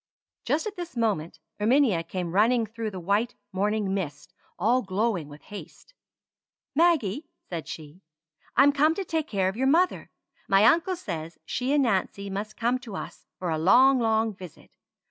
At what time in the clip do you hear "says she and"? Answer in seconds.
10.95-11.83